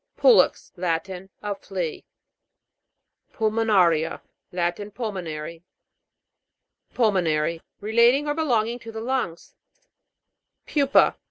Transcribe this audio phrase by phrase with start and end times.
[0.17, 0.71] PU'LEX.
[0.77, 1.29] Latin.
[1.43, 2.03] A flea.
[3.33, 4.21] PULMONA'RIA.
[4.51, 4.89] Latin.
[4.89, 5.61] Pulmonary.
[6.95, 7.61] PUL'MONARY.
[7.81, 9.53] Relating or belonging to the lungs.
[10.65, 11.17] PU'PA.